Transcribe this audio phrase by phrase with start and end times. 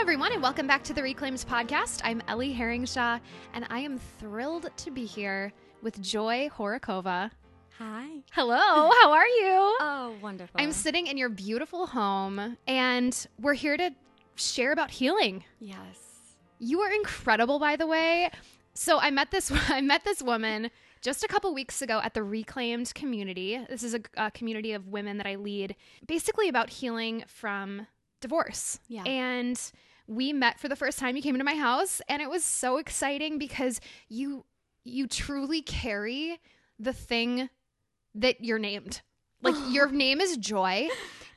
[0.00, 2.00] everyone, and welcome back to the Reclaimed podcast.
[2.02, 3.20] I'm Ellie Herringshaw,
[3.52, 5.52] and I am thrilled to be here
[5.82, 7.30] with Joy Horakova.
[7.76, 8.06] Hi.
[8.32, 9.76] Hello, how are you?
[9.82, 10.58] Oh, wonderful.
[10.58, 13.90] I'm sitting in your beautiful home, and we're here to
[14.36, 15.44] share about healing.
[15.58, 15.98] Yes.
[16.58, 18.30] You are incredible, by the way.
[18.72, 20.70] So I met this I met this woman
[21.02, 23.60] just a couple weeks ago at the Reclaimed community.
[23.68, 27.86] This is a, a community of women that I lead, basically about healing from
[28.22, 28.80] divorce.
[28.88, 29.02] Yeah.
[29.04, 29.60] And
[30.10, 31.16] we met for the first time.
[31.16, 34.44] You came into my house, and it was so exciting because you
[34.84, 36.38] you truly carry
[36.78, 37.48] the thing
[38.14, 39.02] that you're named.
[39.40, 40.88] Like your name is Joy,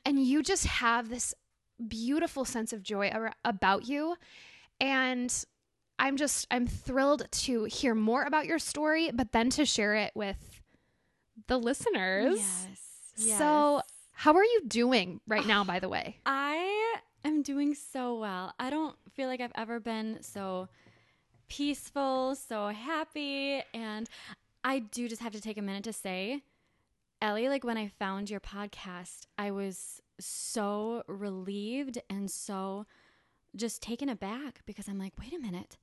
[0.05, 1.35] and you just have this
[1.87, 4.15] beautiful sense of joy ar- about you.
[4.79, 5.31] And
[5.99, 10.13] I'm just I'm thrilled to hear more about your story, but then to share it
[10.15, 10.61] with
[11.47, 12.37] the listeners.
[12.37, 13.37] Yes.
[13.37, 13.81] So,
[14.13, 16.17] how are you doing right now, by the way?
[16.25, 16.82] I
[17.25, 18.53] am doing so well.
[18.59, 20.69] I don't feel like I've ever been so
[21.47, 23.61] peaceful, so happy.
[23.73, 24.09] And
[24.63, 26.41] I do just have to take a minute to say,
[27.21, 32.85] Ellie, like when I found your podcast, I was so relieved and so
[33.55, 35.77] just taken aback because I'm like, wait a minute.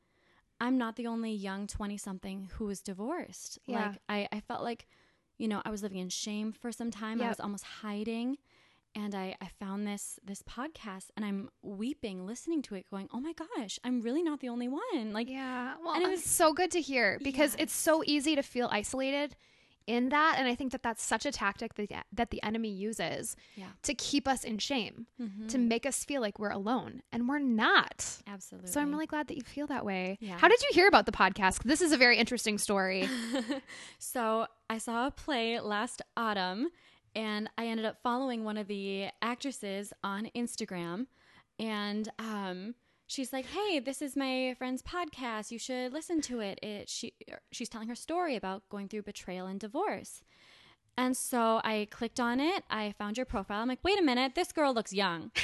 [0.61, 3.59] I'm not the only young 20 something who was divorced.
[3.67, 3.89] Yeah.
[3.89, 4.87] Like, I, I felt like,
[5.39, 7.23] you know, I was living in shame for some time.
[7.23, 8.37] I was almost hiding.
[8.95, 13.21] And I, I found this this podcast and I'm weeping listening to it, going, Oh
[13.21, 15.13] my gosh, I'm really not the only one.
[15.13, 18.43] Like Yeah, well, and it was- so good to hear because it's so easy to
[18.43, 19.37] feel isolated
[19.87, 23.35] in that, and I think that that's such a tactic that that the enemy uses
[23.57, 23.67] Yeah.
[23.83, 25.49] to keep us in shame, Mhm.
[25.49, 28.19] to make us feel like we're alone, and we're not.
[28.27, 28.71] Absolutely.
[28.71, 30.19] So I'm really glad that you feel that way.
[30.21, 30.37] Yeah.
[30.39, 31.63] How did you hear about the podcast?
[31.65, 33.09] This is a very interesting story.
[33.99, 36.69] so I saw a play last autumn
[37.15, 41.07] and I ended up following one of the actresses on Instagram
[41.59, 42.75] and um
[43.07, 45.51] she's like, "Hey, this is my friend's podcast.
[45.51, 47.15] You should listen to it." It she
[47.53, 50.23] she's telling her story about going through betrayal and divorce.
[50.97, 52.65] And so I clicked on it.
[52.69, 53.63] I found your profile.
[53.63, 55.31] I'm like, "Wait a minute, this girl looks young."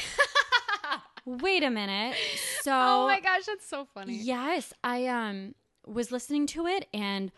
[1.26, 2.14] Wait a minute.
[2.62, 4.14] So oh my gosh, that's so funny.
[4.14, 5.54] Yes, I um
[5.84, 7.30] was listening to it and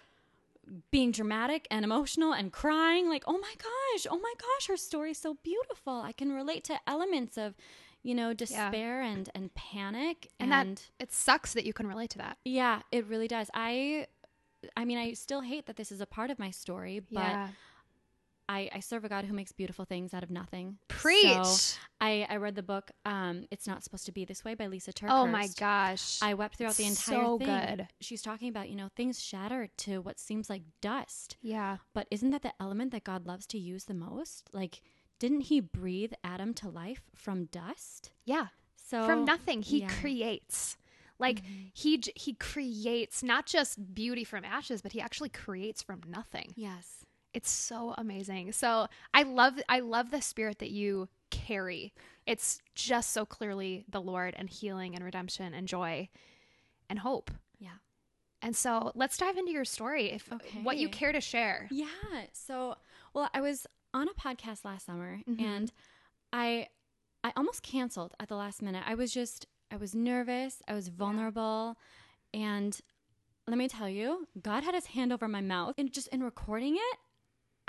[0.91, 5.19] being dramatic and emotional and crying like, "Oh my gosh, oh my gosh, her story's
[5.19, 5.95] so beautiful.
[6.01, 7.55] I can relate to elements of,
[8.03, 12.11] you know, despair and and panic And, and, that it sucks that you can relate
[12.11, 12.39] to that.
[12.45, 13.51] yeah, it really does.
[13.55, 14.07] I
[14.77, 17.49] I mean, I still hate that this is a part of my story, but yeah.
[18.49, 20.79] I, I serve a God who makes beautiful things out of nothing.
[20.89, 21.45] Preach.
[21.45, 24.67] So I, I read the book um, "It's Not Supposed to Be This Way" by
[24.67, 25.11] Lisa TerKeurst.
[25.11, 26.19] oh my gosh.
[26.23, 27.47] I wept throughout the entire so thing.
[27.47, 27.89] good.
[28.01, 31.37] She's talking about, you know, things shatter to what seems like dust.
[31.43, 31.79] yeah.
[31.93, 34.49] But isn't that the element that God loves to use the most?
[34.53, 34.81] Like,
[35.19, 38.13] didn't he breathe Adam to life from dust?
[38.25, 38.47] Yeah.
[38.77, 39.89] So from nothing he yeah.
[40.01, 40.79] creates
[41.19, 41.43] like
[41.75, 47.05] he he creates not just beauty from ashes but he actually creates from nothing Yes.
[47.39, 51.93] It's so amazing so i love i love the spirit that you carry
[52.27, 56.09] it's just so clearly the lord and healing and redemption and joy
[56.91, 57.79] and hope Yeah.
[58.43, 60.29] and so let's dive into your story if
[60.63, 61.87] what you care to share Yeah.
[62.33, 62.77] So,
[63.15, 65.41] well, I was on a podcast last summer Mhm.
[65.41, 65.73] and
[66.33, 66.69] I
[67.25, 68.85] I almost canceled at the last minute.
[68.87, 71.77] I was just I was nervous, I was vulnerable,
[72.33, 72.73] and
[73.47, 76.75] let me tell you, God had his hand over my mouth and just in recording
[76.77, 76.97] it,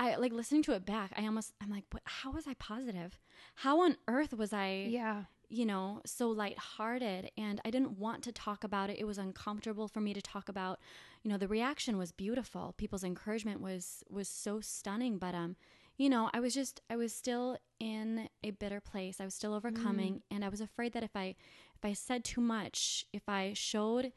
[0.00, 3.18] I like listening to it back, I almost I'm like, "What how was I positive?
[3.56, 8.32] How on earth was I yeah you know, so lighthearted and I didn't want to
[8.32, 9.00] talk about it.
[9.00, 10.78] It was uncomfortable for me to talk about.
[11.24, 12.72] You know, the reaction was beautiful.
[12.78, 15.56] People's encouragement was was so stunning, but um,
[15.98, 19.20] you know, I was just I was still in a bitter place.
[19.20, 21.34] I was still overcoming and I was afraid that if I
[21.74, 24.12] if I said too much, if I showed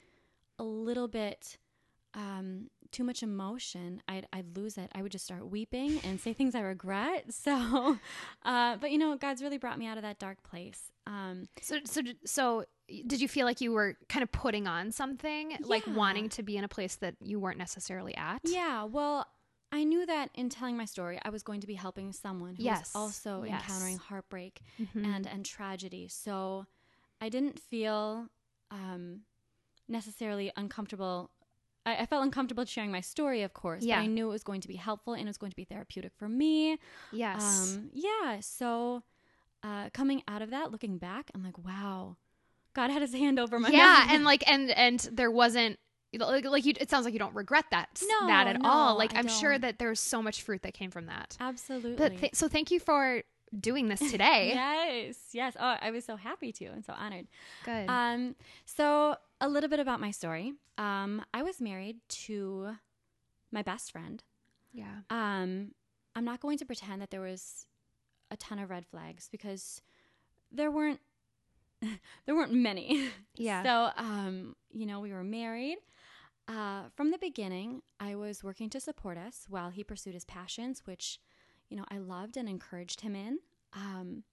[0.60, 1.58] a little bit
[2.13, 4.92] um, too much emotion, I'd, I'd lose it.
[4.94, 7.25] I would just start weeping and say things I regret.
[7.33, 7.98] So,
[8.44, 10.92] uh, but you know, God's really brought me out of that dark place.
[11.07, 12.65] Um, so so so
[13.07, 16.56] did you feel like you were kind of putting on something like wanting to be
[16.56, 19.25] in a place that you weren't necessarily at yeah, well,
[19.71, 22.63] I knew that in telling my story, I was going to be helping someone who
[22.63, 23.62] Yes, was also yes.
[23.63, 25.04] encountering heartbreak Mhm.
[25.16, 26.07] and and tragedy.
[26.07, 26.68] So,
[27.19, 28.27] I didn't feel
[28.71, 29.21] um,
[29.88, 31.31] necessarily uncomfortable.
[31.85, 33.97] I, I felt uncomfortable sharing my story, of course, Yeah.
[33.97, 35.65] but I knew it was going to be helpful and it was going to be
[35.65, 36.77] therapeutic for me.
[37.12, 38.39] yes Um, yeah.
[38.41, 39.03] So
[39.63, 42.18] uh, coming out of that, looking back, I'm like, wow,
[42.74, 45.77] God had His hand over my yeah and like and and there wasn't
[46.18, 49.15] like, like you it sounds like you don't regret that No, that at all like
[49.15, 51.95] I i'm sure that there's so much fruit that came from that absolutely.
[51.95, 53.24] but th- so thank you for
[53.59, 54.51] doing this today.
[54.56, 55.56] yes, yes.
[55.59, 57.27] Oh, I was so happy to and so honored.
[57.65, 57.88] Good.
[57.88, 58.35] Um,
[58.65, 60.54] so a little bit about my story.
[60.78, 62.75] Um, I was married to
[63.51, 64.24] my best friend.
[64.72, 65.01] yeah.
[65.10, 65.72] Um,
[66.16, 67.66] I'm not going to pretend that there was
[68.31, 69.81] a ton of red flags because
[70.51, 71.00] there weren't
[72.25, 73.10] there weren't many.
[73.36, 73.63] Yeah.
[73.63, 75.78] So, um, you know, we were married.
[76.48, 80.84] Uh, from the beginning, I was working to support us while he pursued his passions,
[80.86, 81.19] which,
[81.69, 83.40] you know, I loved and encouraged him in.
[83.74, 84.24] Um,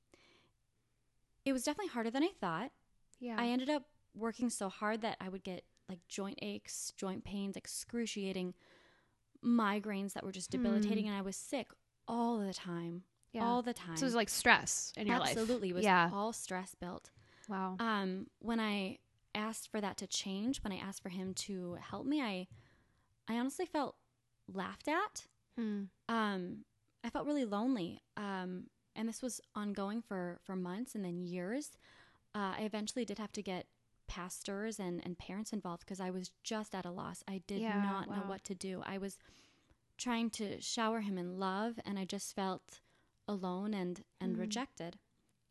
[1.44, 2.72] it was definitely harder than I thought.
[3.20, 3.36] Yeah.
[3.38, 3.84] I ended up
[4.14, 8.54] working so hard that I would get like joint aches, joint pains, excruciating
[9.44, 11.68] migraines that were just debilitating, and I was sick
[12.06, 13.02] all the time,
[13.32, 13.44] yeah.
[13.44, 13.96] all the time.
[13.96, 15.30] so it was like stress in your life.
[15.30, 16.10] Absolutely, it was Yeah.
[16.12, 17.10] all stress built.
[17.48, 17.76] Wow.
[17.80, 18.98] Um, when I
[19.34, 22.46] asked for that to change, when I asked for him to help me, I,
[23.28, 23.96] I honestly felt
[24.52, 25.26] laughed at.
[25.56, 25.84] Hmm.
[26.08, 26.64] Um,
[27.02, 28.02] I felt really lonely.
[28.16, 28.64] Um,
[28.94, 31.70] and this was ongoing for for months and then years.
[32.34, 33.66] Uh, I eventually did have to get
[34.10, 37.22] pastors and and parents involved because I was just at a loss.
[37.28, 38.82] I did Yeah, not know what to do.
[38.84, 39.16] I was
[39.96, 42.80] trying to shower him in love, and I just felt
[43.28, 44.40] alone and and Mm.
[44.40, 44.98] rejected.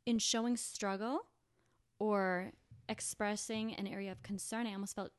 [0.06, 1.17] In showing struggle
[2.00, 2.51] or
[2.88, 5.11] expressing an area of concern, I almost felt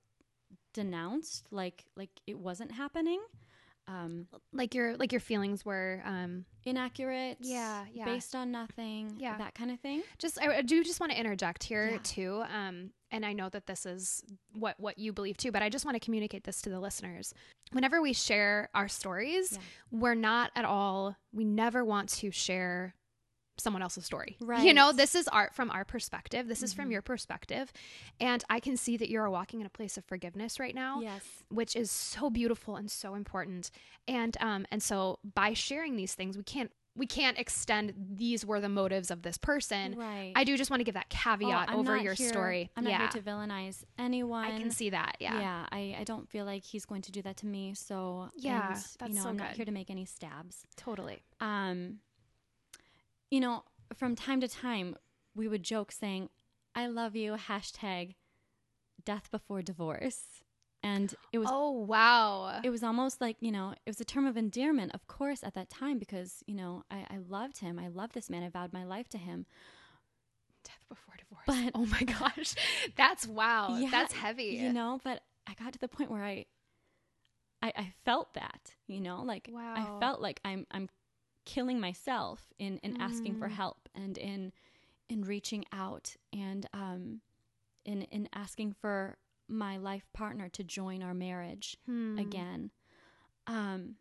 [0.72, 3.20] denounced, like like it wasn't happening.
[3.88, 7.38] Um, Like your like your feelings were um inaccurate.
[7.40, 8.04] Yeah, yeah.
[8.04, 9.16] Based on nothing.
[9.18, 9.38] Yeah.
[9.38, 10.02] That kind of thing.
[10.18, 11.98] just I, I do just want to interject here Yeah.
[12.02, 14.22] too um and i know that this is
[14.54, 17.34] what what you believe too but i just want to communicate this to the listeners
[17.72, 19.58] whenever we share our stories Yeah.
[20.00, 22.94] we're not at all we never want to share
[23.58, 24.64] someone else's story Right.
[24.64, 26.92] you know this is art from our perspective this is from Mhm.
[26.92, 27.70] your perspective
[28.18, 31.22] and i can see that you're walking in a place of forgiveness right now Yes.
[31.50, 33.70] which is so beautiful and so important.
[34.08, 38.60] And um and so by sharing these things, we can't we can't extend these were
[38.60, 39.96] the motives of this person.
[39.96, 40.32] Right.
[40.36, 42.70] I do just want to give that Oh, caveat I'm over your here- story.
[42.76, 44.44] I'm not yeah, here to villainize anyone.
[44.44, 45.16] I can see that.
[45.18, 45.40] Yeah.
[45.40, 47.72] Yeah, I, I don't feel like he's going to do that to me.
[47.74, 49.56] So Yeah, and, that's you know, so I'm not good.
[49.56, 50.66] here to make any stabs.
[50.76, 51.22] totally.
[51.40, 52.00] Um,
[53.30, 53.64] you know,
[53.94, 54.94] from time to time,
[55.34, 56.28] we would joke saying,
[56.74, 58.14] "I love you." Hashtag
[59.04, 60.42] death before divorce,
[60.82, 62.60] and it was Oh wow.
[62.62, 65.54] it was almost like you know it was a term of endearment, of course, at
[65.54, 67.78] that time because you know I, I loved him.
[67.78, 68.42] I loved this man.
[68.42, 69.46] I vowed my life to him.
[70.64, 71.44] Death before divorce.
[71.46, 72.54] But- oh my gosh,
[72.96, 73.76] that's wow.
[73.78, 74.44] Yeah, that's heavy.
[74.44, 76.44] You know, but I got to the point where I,
[77.62, 78.74] I, I felt that.
[78.86, 79.74] You know, like Wow.
[79.76, 80.88] I felt like I'm I'm
[81.46, 83.52] killing myself in in asking for Mm.
[83.52, 84.52] help and in
[85.08, 87.20] in reaching out and um
[87.84, 89.16] in in asking for
[89.50, 92.18] my life partner to join our marriage Hmm.
[92.18, 92.70] again.
[93.46, 93.96] Um,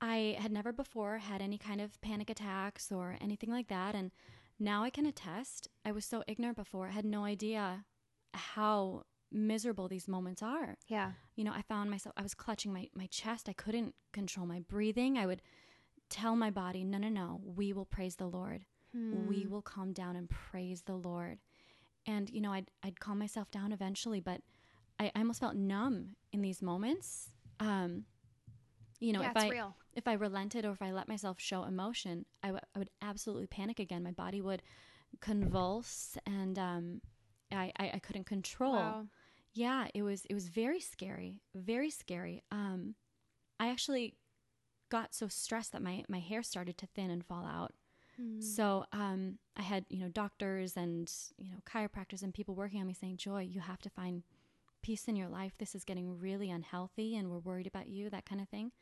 [0.00, 3.94] I had never before had any kind of panic attacks or anything like that.
[3.94, 4.10] And
[4.58, 7.84] now I can attest, I was so ignorant before, I had no idea
[8.34, 10.76] how miserable these moments are.
[10.88, 11.12] Yeah.
[11.36, 13.48] You know, I found myself, I was clutching my, my chest.
[13.48, 15.16] I couldn't control my breathing.
[15.16, 15.40] I would
[16.10, 18.66] tell my body, no, no, no, we will praise the Lord.
[18.94, 19.50] We Hmm.
[19.50, 21.38] will calm down and praise the Lord.
[22.06, 24.40] And, you know, I'd, I'd calm myself down eventually, but
[24.98, 27.30] I, I almost felt numb in these moments.
[27.60, 28.04] Um,
[28.98, 29.76] you know, yeah, if I real.
[29.94, 33.46] if I relented or if I let myself show emotion, I, w- I would absolutely
[33.46, 34.02] panic again.
[34.02, 34.62] My body would
[35.20, 37.00] convulse, and um,
[37.50, 38.74] I, I I couldn't control.
[38.74, 39.06] Wow.
[39.54, 42.42] Yeah, it was it was very scary, very scary.
[42.50, 42.94] Um,
[43.60, 44.14] I actually
[44.88, 47.72] got so stressed that my my hair started to thin and fall out.
[48.16, 48.40] Hmm.
[48.40, 52.86] So um, I had you know doctors and you know chiropractors and people working on
[52.86, 54.22] me saying, "Joy, you have to find
[54.82, 55.56] peace in your life.
[55.58, 58.72] This is getting really unhealthy, and we're worried about you." That kind of thing.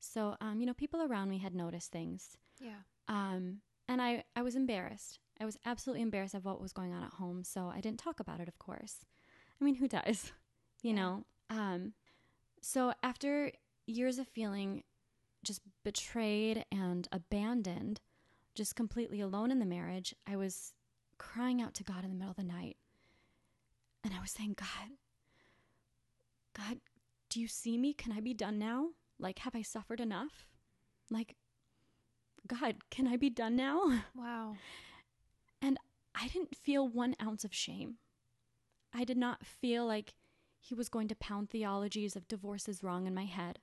[0.00, 2.82] So um, you know, people around me had noticed things, Yeah.
[3.08, 5.18] um, and I I was embarrassed.
[5.40, 7.44] I was absolutely embarrassed of what was going on at home.
[7.44, 8.48] So I didn't talk about it.
[8.48, 9.04] Of course,
[9.60, 10.32] I mean, who does?
[10.82, 10.94] You Yeah.
[10.94, 11.24] know.
[11.50, 11.94] Um,
[12.60, 13.50] so after
[13.86, 14.84] years of feeling
[15.42, 18.00] just betrayed and abandoned,
[18.56, 20.72] just completely alone in the marriage, I was
[21.18, 22.76] crying out to God in the middle of the night.
[24.02, 24.96] And I was saying, God,
[26.56, 26.78] God,
[27.30, 27.92] do you see me?
[27.92, 28.88] Can I be done now?
[29.18, 30.46] Like, have I suffered enough?
[31.10, 31.36] Like,
[32.46, 34.02] God, can I be done now?
[34.14, 34.56] Wow.
[35.62, 35.78] And
[36.14, 37.96] I didn't feel one ounce of shame.
[38.94, 40.14] I did not feel like
[40.60, 43.58] he was going to pound theologies of divorce is wrong in my head.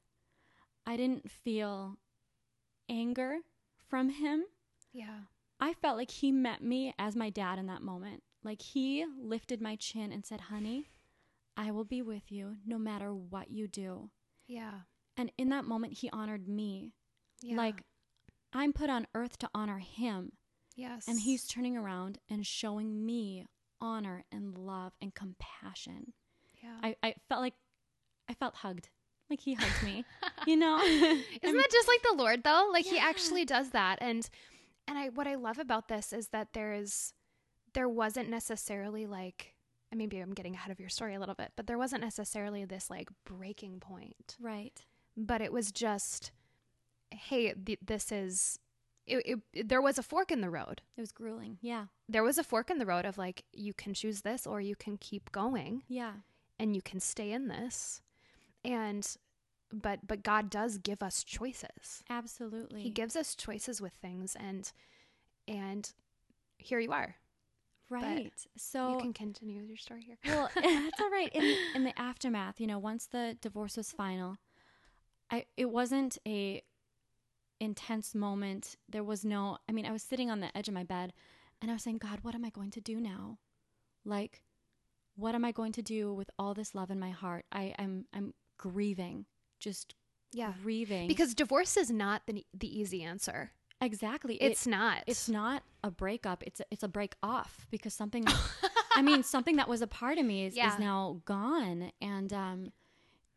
[0.85, 1.97] I didn't feel
[2.89, 3.39] anger
[3.87, 4.43] from him.
[4.93, 5.19] Yeah.
[5.59, 8.23] I felt like he met me as my dad in that moment.
[8.43, 10.87] Like he lifted my chin and said, Honey,
[11.55, 14.09] I will be with you no matter what you do.
[14.47, 14.81] Yeah.
[15.17, 16.93] And in that moment, he honored me
[17.41, 17.55] Yeah.
[17.57, 17.83] like
[18.51, 20.33] I'm put on earth to honor him.
[20.75, 21.07] Yes.
[21.07, 23.45] And he's turning around and showing me
[23.79, 26.13] honor and love and compassion.
[26.61, 26.77] yeah.
[26.81, 27.53] I, I felt like
[28.29, 28.89] I felt hugged.
[29.29, 30.03] Like he hugged me.
[30.47, 30.79] you know?
[30.81, 32.69] Isn't that just like the Lord though?
[32.73, 33.99] Like he actually does that.
[34.01, 34.27] And
[34.87, 37.13] and I what I love about this is that there's
[37.73, 39.53] there wasn't necessarily like
[39.91, 42.65] and maybe I'm getting ahead of your story a little bit, but there wasn't necessarily
[42.65, 44.37] this like breaking point.
[44.41, 44.83] right.
[45.15, 46.31] But it was just
[47.11, 48.57] hey, th- this is
[49.05, 50.81] it, it, there was a fork in the road.
[50.97, 51.57] It was grueling.
[51.61, 51.85] Yeah.
[52.09, 54.75] There was a fork in the road of like you can choose this or you
[54.75, 56.13] can keep going Yeah.
[56.57, 58.01] and you can stay in this.
[58.65, 59.05] And
[59.73, 62.03] but but God does give us choices.
[62.09, 62.81] Absolutely.
[62.81, 64.71] He gives us choices with things and
[65.47, 65.91] and
[66.57, 67.15] here you are.
[67.89, 68.31] right.
[68.57, 70.17] So you can continue with your story here.
[70.25, 71.29] well, that's all right.
[71.33, 74.37] In in the aftermath, you know, once the divorce was final,
[75.29, 76.61] I it wasn't a
[77.59, 78.77] intense moment.
[78.87, 81.13] There was no I mean, I was sitting on the edge of my bed
[81.61, 83.39] and I was saying, God, what am I going to do now?
[84.05, 84.43] Like
[85.15, 87.45] what am I going to do with all this love in my heart?
[87.51, 89.25] I, I'm I'm grieving.
[89.63, 89.95] Just
[90.33, 90.53] yeah.
[90.61, 91.07] grieving.
[91.07, 93.51] Because divorce is not the the easy answer.
[93.81, 94.35] exactly.
[94.35, 95.03] It- It's not.
[95.07, 96.43] it's not a breakup.
[96.45, 98.25] It's a, it's a break off because something
[98.95, 100.71] I mean, something that was a part of me is, Yeah.
[100.73, 101.91] is now gone.
[102.01, 102.71] And um,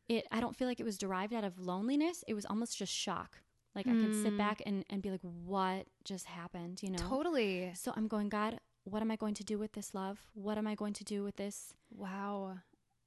[0.08, 2.22] it, I don't feel like it was derived out of loneliness.
[2.28, 3.38] It was almost just shock.
[3.74, 4.38] Like I can sit Mm.
[4.38, 6.82] back and, and be like, what just happened?
[6.82, 6.98] You know?
[7.08, 7.72] totally.
[7.74, 10.18] So I'm going, God, what am I going to do with this love?
[10.34, 11.74] What am I going to do with this?
[11.90, 12.58] Wow.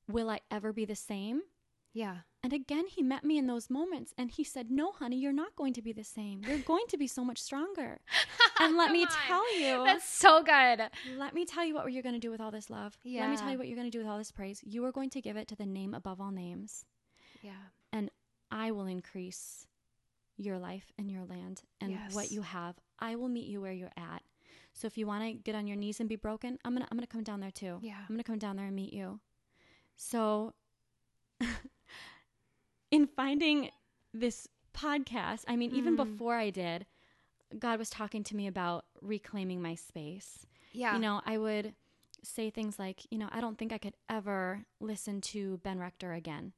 [0.08, 1.42] Will I ever be the same?
[1.94, 2.18] Yeah.
[2.42, 5.56] And again, he met me in those moments and he said, No, honey, you're not
[5.58, 6.42] going to be the same.
[6.48, 8.00] You're going to be so much stronger.
[8.60, 9.10] And let me on.
[9.28, 10.82] tell you, That's so good.
[11.18, 12.98] let me tell you what you're going to do with all this love.
[13.04, 13.22] Yeah.
[13.22, 14.62] Let me tell you what you're going to do with all this praise.
[14.64, 16.86] You are going to give it to the name above all names.
[17.42, 17.52] Yeah.
[17.92, 18.10] And
[18.52, 19.68] I will increase
[20.38, 22.76] your life and your land and what you have.
[23.00, 24.24] I will meet you where you're at.
[24.74, 26.88] So if you want to get on your knees and be broken, I'm going to
[26.90, 27.80] I'm going to come down there too.
[27.82, 27.96] Yeah.
[28.00, 29.20] I'm going to come down there and meet you.
[29.98, 30.54] So
[32.92, 33.70] in finding
[34.14, 35.98] this podcast, I mean even Mm.
[35.98, 36.86] before I did,
[37.58, 40.46] God was talking to me about reclaiming my space.
[40.72, 40.94] Yeah.
[40.94, 41.74] You know, I would
[42.24, 46.14] say things like, you know, I don't think I could ever listen to Ben Rector
[46.14, 46.54] again.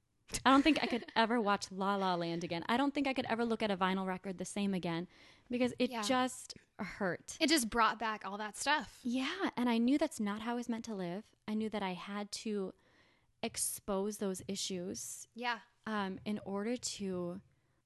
[0.45, 2.63] I don't think I could ever watch La La Land again.
[2.67, 5.07] I don't think I could ever look at a vinyl record the same again
[5.49, 6.01] because it Yeah.
[6.01, 7.37] just hurt.
[7.39, 8.99] it just brought back all that stuff.
[9.03, 11.23] Yeah, and I knew that's not how I was meant to live.
[11.47, 12.73] I knew that I had to
[13.43, 15.59] expose those issues Yeah.
[15.85, 17.41] Um, in order to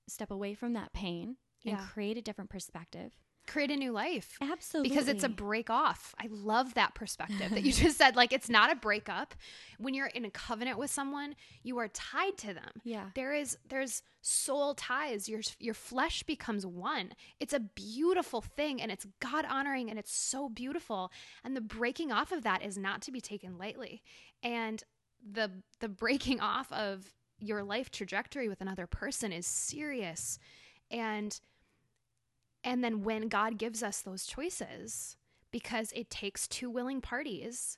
[0.07, 1.85] step away from that pain and Yeah.
[1.93, 3.13] create a different perspective.
[3.47, 4.37] Create a new life.
[4.41, 4.89] Absolutely.
[4.89, 6.15] because it's a break off.
[6.19, 8.15] I love that perspective that you just said.
[8.15, 9.35] Like, it's not a breakup.
[9.77, 12.71] When you're in a covenant with someone, you are tied to them.
[12.83, 13.11] Yeah.
[13.13, 15.29] There is there's soul ties.
[15.29, 17.13] Your your flesh becomes one.
[17.39, 21.11] It's a beautiful thing, and it's God honoring, and it's so beautiful.
[21.43, 24.01] And the breaking off of that is not to be taken lightly.
[24.41, 24.83] And
[25.23, 30.39] the the breaking off of your life trajectory with another person is serious.
[30.91, 31.39] And
[32.63, 35.17] and then when God gives us those choices,
[35.51, 37.77] because it takes two willing parties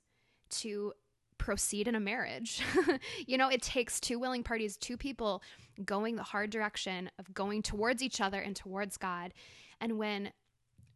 [0.50, 0.94] to
[1.38, 2.62] proceed in a marriage.
[3.28, 5.42] you know, it takes two willing parties, two people
[5.86, 9.34] going the hard direction of going towards each other and towards God.
[9.80, 10.32] And when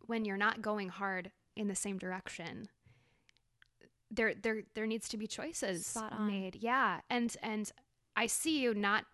[0.08, 2.68] when you're not going hard in the same direction,
[4.10, 6.58] there there there needs to be choices made.
[6.60, 7.02] Yeah.
[7.10, 7.72] And and
[8.16, 9.06] I see you not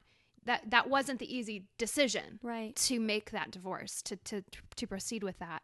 [0.46, 2.76] that that wasn't the easy decision right.
[2.78, 4.44] to make that divorce to to
[4.76, 5.62] to proceed with that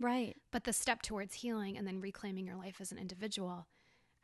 [0.00, 0.34] Right.
[0.50, 3.68] but the step towards healing and then reclaiming your life as an individual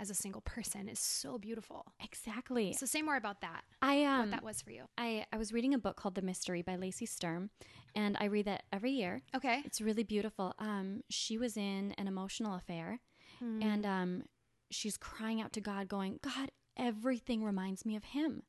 [0.01, 2.73] as a single person is so beautiful Exactly.
[2.73, 5.53] so say more about that I um what that was for you I, I was
[5.53, 7.51] reading a book called The Mystery by Lacey Sturm,
[7.95, 9.23] and I read that every year.
[9.35, 10.55] okay It's really beautiful.
[10.59, 13.01] Um, she was in an emotional affair,
[13.39, 13.63] Hmm.
[13.63, 14.23] and um,
[14.71, 18.43] she's crying out to God, going, God, everything reminds me of Him.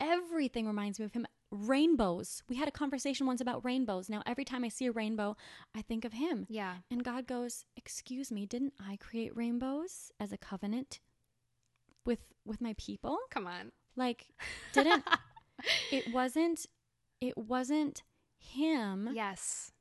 [0.00, 1.26] Everything reminds me of Him.
[1.50, 2.42] Rainbows.
[2.48, 4.08] We had a conversation once about rainbows.
[4.08, 5.36] Now, every time I see a rainbow,
[5.74, 6.46] I think of Him.
[6.48, 11.00] yeah And God goes, "Excuse me, didn't I create rainbows as a covenant
[12.06, 13.18] with with my people?
[13.30, 14.28] come on Like,
[14.72, 15.04] didn't
[15.90, 16.66] it wasn't
[17.20, 18.02] it wasn't
[18.38, 19.72] him yes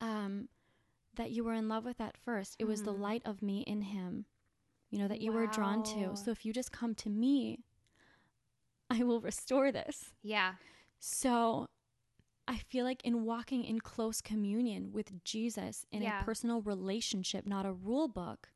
[0.00, 0.48] um
[1.16, 2.54] that you were in love with at first.
[2.60, 3.00] It was the Mhm.
[3.00, 4.26] light of me in him.
[4.90, 6.16] You know that you were drawn to.
[6.16, 7.60] So if you just come to me,
[8.90, 10.12] I will restore this.
[10.22, 10.54] yeah
[10.98, 11.68] So
[12.46, 16.20] I feel like in walking in close communion with Jesus in Yeah.
[16.20, 18.48] a personal relationship, not a rule book,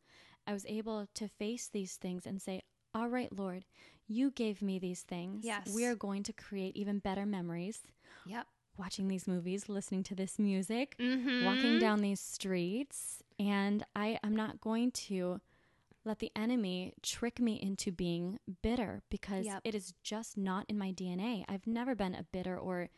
[0.47, 2.63] I was able to face these things and say,
[2.95, 3.65] All right, Lord,
[4.07, 5.45] you gave me these things.
[5.45, 5.73] Yes.
[5.75, 7.83] We are going to create even better memories.
[8.27, 8.47] yep
[8.79, 11.45] watching these movies, listening to this music, Mhm.
[11.45, 15.43] walking down these streets, and I am not going to
[16.05, 19.61] let the enemy trick me into being bitter because Yep.
[19.65, 21.45] it is just not in my DNA.
[21.49, 22.89] I've never been a bitter or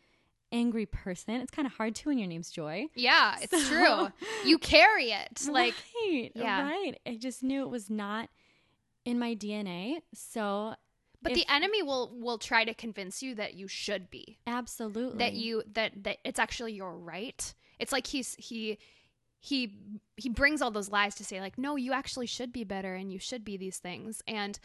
[0.51, 1.35] angry person.
[1.41, 2.87] It's kind of hard to when your name's Joy.
[2.95, 4.29] Yeah, it's So- true.
[4.49, 5.47] You carry it.
[5.47, 5.73] Like
[6.09, 6.63] right, yeah.
[6.63, 6.99] right.
[7.05, 8.29] I just knew it was not
[9.05, 10.01] in my DNA.
[10.13, 10.75] So,
[11.21, 14.39] but if- the enemy will will try to convince you that you should be.
[14.47, 17.53] absolutely That you that that it's actually your right.
[17.79, 18.77] It's like he's he
[19.45, 19.73] he
[20.17, 23.11] he brings all those lies to say like no, you actually should be better and
[23.11, 24.23] you should be these things.
[24.27, 24.57] And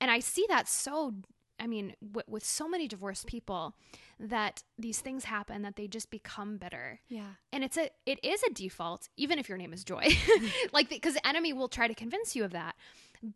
[0.00, 1.14] and I see that so
[1.58, 3.74] I mean w- with so many divorced people
[4.20, 7.00] that these things happen that they just become bitter.
[7.08, 10.04] yeah, and it's a it is a default even if your name is joy
[10.72, 12.74] like because the enemy will try to convince you of that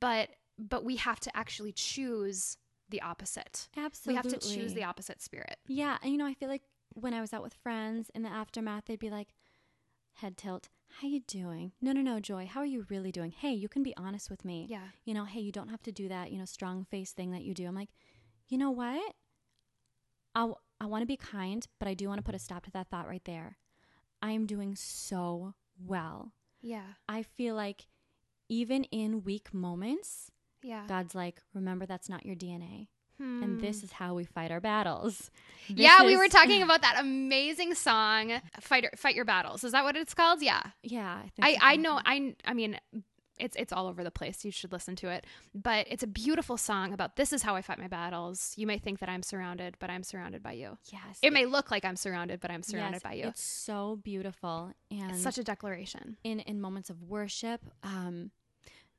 [0.00, 0.28] but
[0.59, 2.59] but we have to actually choose
[2.90, 4.12] the opposite absolutely.
[4.12, 7.14] we have to choose the opposite spirit Yeah, and you know, I feel like when
[7.14, 9.28] I was out with friends in the aftermath, they'd be like,
[10.14, 10.69] head tilt,
[11.00, 11.73] how you doing?
[11.80, 13.30] No, no, no, Joy, how are you really doing?
[13.32, 14.66] Hey, you can be honest with me.
[14.68, 17.30] yeah You know, hey, you don't have to do that, you know, strong face thing
[17.32, 17.66] that you do.
[17.66, 17.90] I'm like,
[18.49, 19.14] you know what?
[20.35, 22.70] I, I want to be kind, but I do want to put a stop to
[22.73, 23.59] that thought right there.
[24.23, 25.54] I am doing so
[25.85, 26.32] well.
[26.61, 27.87] yeah I feel like
[28.49, 30.30] even in weak moments,
[30.62, 32.88] yeah God's like, remember that's not your DNA.
[33.21, 33.43] Hmm.
[33.43, 35.31] And this is how we fight our battles.
[35.69, 39.85] This yeah we were talking about that amazing song fight fight your battles is that
[39.85, 41.73] what it's called yeah Yeah, I think I.
[41.73, 42.79] I know I I mean
[43.41, 44.45] it's it's all over the place.
[44.45, 45.27] You should listen to it.
[45.55, 48.53] But it's a beautiful song about this is how I fight my battles.
[48.57, 50.77] You may think that I'm surrounded, but I'm surrounded by you.
[50.93, 53.25] Yes, It may look like I'm surrounded, but I'm surrounded yes, by you.
[53.29, 56.17] It's so beautiful, and It's such a declaration.
[56.23, 57.61] in in moments of worship.
[57.83, 58.31] Um,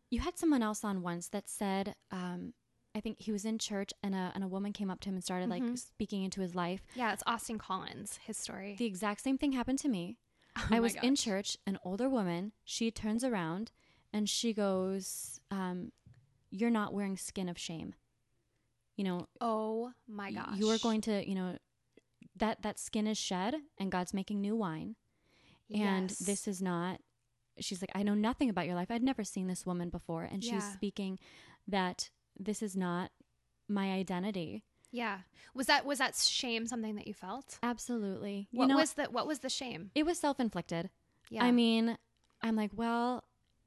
[0.09, 2.53] you had someone else on once that said, um,
[2.93, 5.15] I think he was in church, and a and a woman came up to him
[5.15, 5.77] and started like Mhm.
[5.77, 6.85] speaking into his life.
[6.95, 8.75] Yeah, it's Austin Collins, his story.
[8.75, 10.17] The exact same thing happened to me.
[10.71, 12.51] Oh I was in church, an older woman.
[12.65, 13.71] She turns around
[14.11, 15.93] and she goes, um,
[16.49, 17.95] "You're not wearing skin of shame."
[18.97, 20.57] You know, Oh my gosh.
[20.57, 21.57] you are going to, you know,
[22.35, 24.95] that that skin is shed, and God's making new wine.
[25.73, 26.19] and Yes.
[26.19, 26.99] this is not
[27.59, 30.43] she's like i know nothing about your life i'd never seen this woman before and
[30.43, 30.73] she's Yeah.
[30.73, 31.17] speaking
[31.67, 33.11] that this is not
[33.67, 35.19] my identity Yeah.
[35.53, 37.57] Was that was that shame something that you felt?
[37.63, 39.91] absolutely you What know was the what was the shame?
[39.95, 40.89] it was self-inflicted
[41.29, 41.43] Yeah.
[41.45, 41.97] i mean
[42.41, 43.23] i'm like well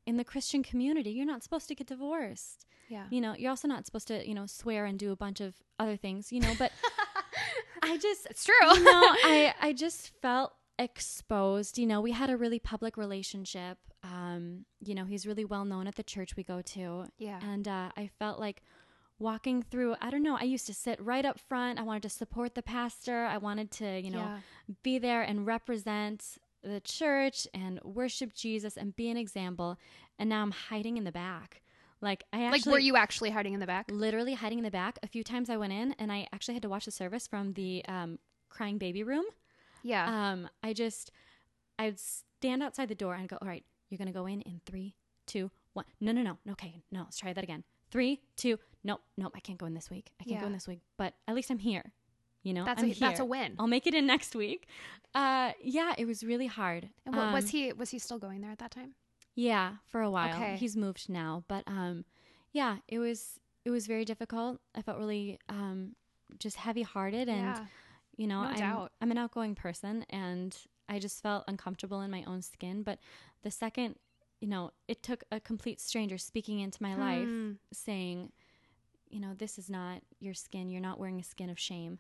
[0.06, 3.04] in the christian community you're not supposed to get divorced yeah.
[3.10, 5.54] you know you're also not supposed to you know swear and do a bunch of
[5.78, 6.70] other things you know but
[7.82, 8.54] i just It's true.
[8.74, 8.90] you know,
[9.24, 11.78] I I just felt exposed.
[11.78, 13.78] You know, we had a really public relationship.
[14.04, 17.40] Um, you know, he's really well known at the church we go to, yeah.
[17.42, 18.62] and uh, I felt like
[19.18, 19.96] walking through.
[20.00, 20.36] I don't know.
[20.38, 21.78] I used to sit right up front.
[21.78, 23.24] I wanted to support the pastor.
[23.24, 24.38] I wanted to, you know, yeah.
[24.82, 29.78] be there and represent the church and worship Jesus and be an example.
[30.18, 31.62] And now I'm hiding in the back.
[32.00, 33.86] Like I actually like were you actually hiding in the back?
[33.90, 34.98] literally hiding in the back.
[35.02, 37.54] A few times I went in and I actually had to watch the service from
[37.54, 38.18] the um,
[38.50, 39.24] crying baby room.
[39.82, 40.32] Yeah.
[40.32, 41.10] Um, I just,
[41.78, 44.60] I'd stand outside the door and go, all right, you're going to go in in
[44.66, 44.94] three,
[45.26, 45.84] two, one.
[46.00, 46.38] No, no, no.
[46.52, 46.82] Okay.
[46.90, 47.64] No, let's try that again.
[47.90, 49.32] Three, two, nope, nope.
[49.36, 50.10] I can't go in this week.
[50.20, 51.92] I can't go in this week, but at least I'm here.
[52.42, 53.54] You know, that's I'm a that's a win.
[53.58, 54.68] I'll make it in next week.
[55.14, 56.90] Uh, yeah, it was really hard.
[57.06, 58.94] And what, was Um, he was he still going there at that time?
[59.34, 60.34] Yeah, for a while.
[60.34, 60.56] Okay.
[60.56, 62.04] He's moved now, but um,
[62.52, 64.60] yeah, it was it was very difficult.
[64.74, 65.94] I felt really um,
[66.38, 67.64] just heavy hearted, and yeah.
[68.16, 68.92] you know, No I'm doubt.
[69.00, 70.54] I'm an outgoing person, and
[70.88, 72.82] I just felt uncomfortable in my own skin.
[72.82, 72.98] But
[73.42, 73.96] the second,
[74.40, 77.52] you know, it took a complete stranger speaking into my life, Hmm.
[77.72, 78.32] saying,
[79.08, 80.68] you know, this is not your skin.
[80.70, 81.98] You're not wearing a skin of shame.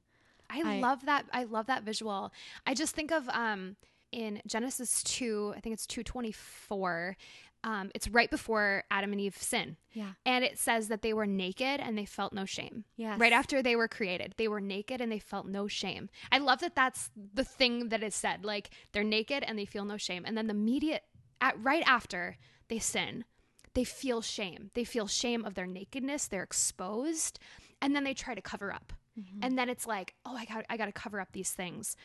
[0.50, 1.26] I, I- love that.
[1.32, 2.32] I love that visual.
[2.66, 3.76] I just think of um
[4.12, 5.54] in Genesis two.
[5.56, 7.16] I think it's two twenty four.
[7.64, 10.12] Um, it's right before Adam and Eve sin, Yeah.
[10.26, 12.84] and it says that they were naked and they felt no shame.
[12.96, 13.18] Yes.
[13.18, 16.10] Right after they were created, they were naked and they felt no shame.
[16.30, 18.44] I love that that's the thing that is said.
[18.44, 21.04] Like they're naked and they feel no shame, and then the immediate
[21.40, 22.36] at right after
[22.68, 23.24] they sin,
[23.72, 24.70] they feel shame.
[24.74, 26.28] They feel shame of their nakedness.
[26.28, 27.38] They're exposed,
[27.80, 28.92] and then they try to cover up.
[29.18, 29.40] Mm-hmm.
[29.42, 31.96] And then it's like, oh, I got I got to cover up these things.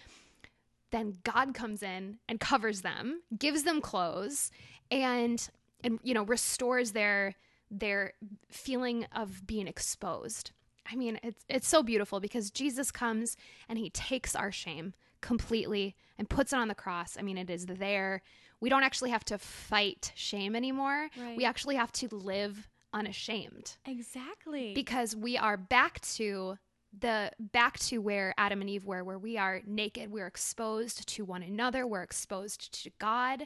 [0.91, 4.49] Then God comes in and covers them, gives them clothes,
[4.91, 5.49] and
[5.83, 7.35] and you know restores their
[7.71, 8.13] their
[8.49, 10.51] feeling of being exposed.
[10.91, 15.95] I mean, it's it's so beautiful because Jesus comes and he takes our shame completely
[16.17, 17.17] and puts it on the cross.
[17.17, 18.21] I mean, it is there.
[18.59, 21.09] We don't actually have to fight shame anymore.
[21.17, 21.37] Right.
[21.37, 24.73] We actually have to live unashamed Exactly.
[24.73, 26.57] because we are back to
[26.97, 31.23] the back to where Adam and Eve were, where we are naked, we're exposed to
[31.23, 33.43] one another, we're exposed to God,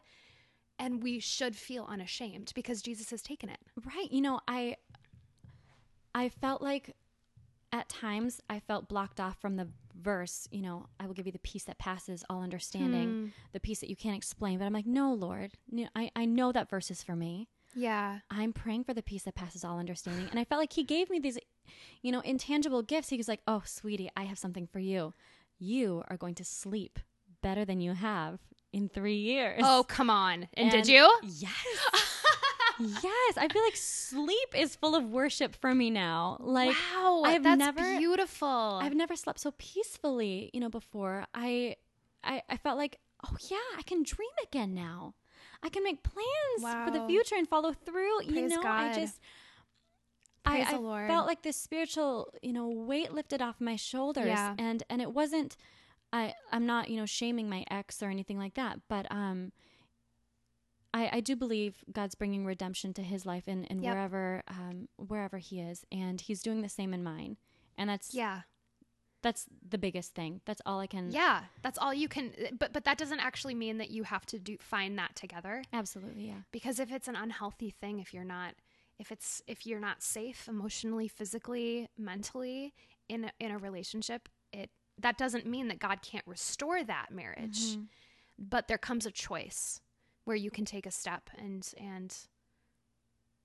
[0.84, 3.60] and we should feel unashamed because Jesus has taken it.
[3.86, 4.12] Right.
[4.12, 4.76] You know, I
[6.14, 6.96] I felt like
[7.72, 9.68] at times I felt blocked off from the
[10.00, 13.28] verse, you know, I will give you the peace that passes all understanding, Hmm.
[13.54, 14.60] the peace that you can't explain.
[14.60, 17.48] But I'm like, no, Lord, you know, I, I know that verse is for me.
[17.74, 18.20] Yeah.
[18.30, 20.28] I'm praying for the peace that passes all understanding.
[20.30, 21.40] And I felt like he gave me these,
[22.04, 23.10] you know, intangible gifts.
[23.10, 25.14] He was like, oh, sweetie, I have something for you.
[25.58, 27.00] You are going to sleep
[27.42, 28.40] better than you have
[28.74, 29.62] in three years.
[29.64, 30.48] Oh, come on.
[30.56, 31.10] And, did you?
[31.24, 31.54] Yes.
[32.80, 33.38] yes.
[33.38, 36.38] I feel like sleep is full of worship for me now.
[36.40, 37.22] Like, wow.
[37.26, 38.80] I've that's never- beautiful.
[38.82, 41.26] I've never slept so peacefully, you know, before.
[41.34, 41.78] I,
[42.24, 45.14] I I felt like, oh yeah, I can dream again now.
[45.62, 48.24] I can make plans for the future and follow through.
[48.24, 49.20] you Praise know, I just
[50.46, 54.26] Praise I, I felt like this spiritual, you know, weight lifted off my shoulders.
[54.26, 54.56] Yeah.
[54.58, 55.56] And and it wasn't
[56.14, 59.52] I I'm not, you know, shaming my ex or anything like that, but um
[60.94, 63.94] I, I do believe God's bringing redemption to his life in, in Yep.
[63.94, 67.38] wherever um, wherever he is, and he's doing the same in mine,
[67.78, 68.42] and that's yeah.
[69.24, 70.42] that's the biggest thing.
[70.46, 71.10] That's all I can.
[71.10, 71.46] Yeah.
[71.64, 74.58] That's all you can but but that doesn't actually mean that you have to do
[74.60, 75.64] find that together.
[75.74, 78.54] absolutely, yeah, because if it's an unhealthy thing if you're not
[79.00, 82.74] if it's if you're not safe emotionally physically mentally
[83.10, 84.70] in a, in a relationship it
[85.04, 87.88] that doesn't mean that god can't restore that marriage Mhm.
[88.40, 89.80] but there comes a choice
[90.26, 92.18] where you can take a step and and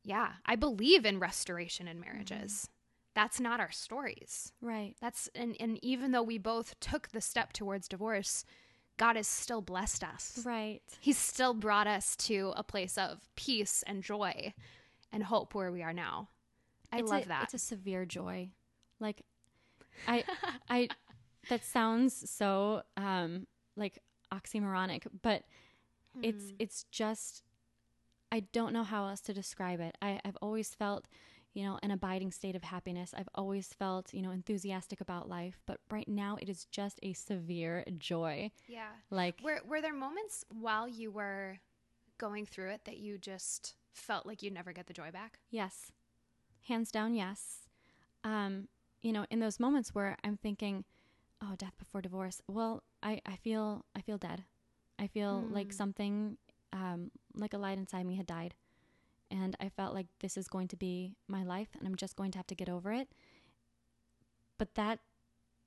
[0.05, 2.69] yeah i believe in restoration in marriages
[3.15, 7.53] that's not our stories right, that's and and even though we both took the step
[7.53, 8.45] towards divorce
[8.97, 10.81] god has still blessed us right.
[11.01, 14.55] He's still brought us to a place of peace and joy
[15.13, 16.29] and hope where we are now.
[16.93, 17.43] I It's love a, that.
[17.45, 18.51] It's a severe joy.
[19.01, 19.23] Like,
[20.07, 20.23] I,
[20.69, 20.89] I,
[21.49, 23.99] that sounds so um like
[24.33, 25.45] oxymoronic, but
[26.23, 26.57] it's Mm.
[26.59, 27.43] it's just
[28.31, 29.97] I don't know how else to describe it.
[30.03, 31.07] I, I've always felt,
[31.55, 33.15] you know, an abiding state of happiness.
[33.17, 35.61] I've always felt, you know, enthusiastic about life.
[35.65, 38.51] But right now it is just a severe joy.
[38.67, 38.89] yeah.
[39.11, 41.59] Like Were were there moments while you were
[42.19, 45.39] going through it that you just felt like you'd never get the joy back?
[45.51, 45.93] Yes.
[46.67, 47.69] Hands down, yes.
[48.25, 48.69] Um,
[49.01, 50.85] you know, in those moments where I'm thinking,
[51.43, 54.45] oh, death before divorce, well, I, I feel I feel dead.
[54.99, 55.77] I feel like Hmm.
[55.77, 56.37] something
[56.73, 58.55] um, like a light inside me had died.
[59.31, 62.31] And I felt like this is going to be my life and I'm just going
[62.33, 63.09] to have to get over it.
[64.59, 65.01] But that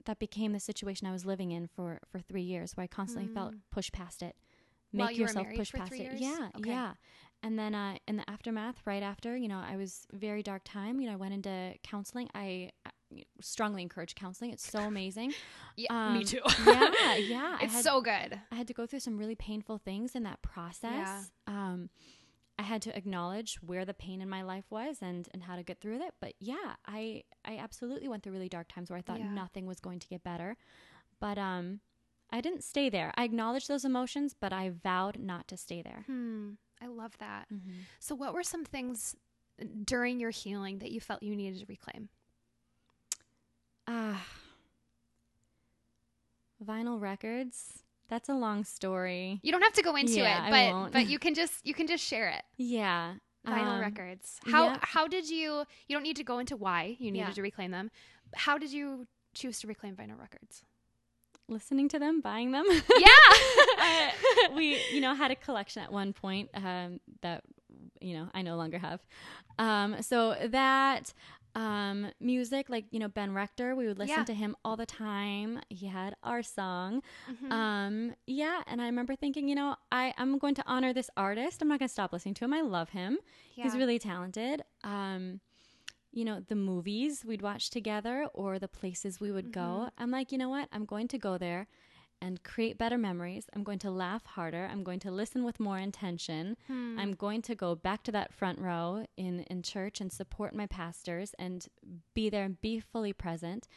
[0.06, 3.32] that became the situation I was living in for, for three years where I constantly
[3.32, 3.60] felt Mm.
[3.72, 4.36] push past it.
[4.92, 6.12] While Make you yourself push past it.
[6.12, 6.20] years?
[6.22, 6.72] Yeah, Okay.
[6.72, 6.94] yeah.
[7.44, 11.00] And then uh, in the aftermath, right after, you know, I was very dark time.
[11.00, 12.30] You know, I went into counseling.
[12.34, 12.72] I
[13.40, 14.52] strongly encourage counseling.
[14.52, 15.34] It's so amazing.
[15.78, 16.42] Yeah, me Um, too.
[16.66, 17.58] yeah, yeah.
[17.62, 18.40] It's had, so good.
[18.52, 21.32] I had to go through some really painful things in that process.
[21.48, 21.90] Um,
[22.60, 25.64] I had to acknowledge where the pain in my life was and and how to
[25.64, 26.14] get through it.
[26.20, 29.34] But yeah, I I absolutely went through really dark times where I thought Yeah.
[29.34, 30.58] nothing was going to get better.
[31.20, 31.80] But um,
[32.30, 33.12] I didn't stay there.
[33.16, 36.04] I acknowledged those emotions, but I vowed not to stay there.
[36.08, 36.52] Hmm.
[36.82, 37.46] I love that.
[37.52, 37.80] Mm-hmm.
[38.00, 39.16] So what were some things
[39.86, 42.10] during your healing that you felt you needed to reclaim?
[43.94, 44.26] Ah.
[46.66, 47.84] Vinyl records.
[48.08, 49.40] That's a long story.
[49.42, 51.88] You don't have to go into Yeah, it, but but you can just you can
[51.88, 52.44] just share it.
[52.58, 53.16] Yeah.
[53.48, 54.40] Vinyl um, records.
[54.46, 54.78] How yeah.
[54.82, 57.34] how did you you don't need to go into why you needed Yeah.
[57.34, 57.90] to reclaim them.
[58.36, 60.64] How did you choose to reclaim vinyl records?
[61.48, 62.66] Listening to them, buying them.
[62.98, 63.08] Yeah.
[63.82, 67.44] Uh, we, you know, had a collection at one point um, that,
[68.00, 69.00] you know, I no longer have.
[69.58, 71.14] Um, so that
[71.56, 74.24] um, music, like, you know, Ben Rector, we would listen Yeah.
[74.26, 75.60] to him all the time.
[75.70, 77.02] He had our song.
[77.30, 77.52] Mhm.
[77.52, 78.62] Um, yeah.
[78.68, 81.62] And I remember thinking, you know, I, I'm going to honor this artist.
[81.62, 82.54] I'm not going to stop listening to him.
[82.54, 83.18] I love him.
[83.54, 84.64] He's really talented.
[84.84, 85.40] Um,
[86.14, 89.62] you know, the movies we'd watch together or the places we would go.
[89.62, 90.04] Mm-hmm.
[90.04, 90.68] I'm like, you know what?
[90.72, 91.68] I'm going to go there
[92.22, 93.48] and create better memories.
[93.54, 94.70] I'm going to laugh harder.
[94.72, 96.56] I'm going to listen with more intention.
[96.68, 96.98] Hmm.
[97.00, 100.68] I'm going to go back to that front row in, in church and support my
[100.68, 101.68] pastors and
[102.14, 103.68] be there and be fully present.